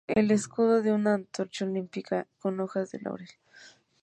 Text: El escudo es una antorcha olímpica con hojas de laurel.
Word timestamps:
El 0.07 0.31
escudo 0.31 0.79
es 0.79 0.87
una 0.87 1.13
antorcha 1.13 1.63
olímpica 1.63 2.25
con 2.39 2.59
hojas 2.59 2.89
de 2.89 2.99
laurel. 3.01 3.29